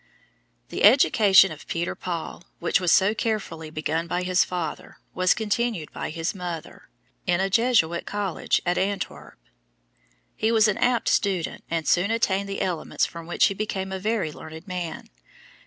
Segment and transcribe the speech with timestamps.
[0.69, 5.91] The education of Peter Paul, which was so carefully begun by his father, was continued
[5.91, 6.89] by his mother,
[7.27, 9.37] in a Jesuit College at Antwerp.
[10.35, 13.99] He was an apt student and soon attained the elements from which he became a
[13.99, 15.07] very learned man.